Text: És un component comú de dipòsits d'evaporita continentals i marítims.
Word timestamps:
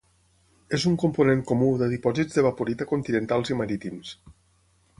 És 0.77 0.85
un 0.91 0.95
component 1.03 1.43
comú 1.51 1.67
de 1.81 1.89
dipòsits 1.91 2.39
d'evaporita 2.39 2.87
continentals 2.93 3.53
i 3.53 3.59
marítims. 3.61 4.19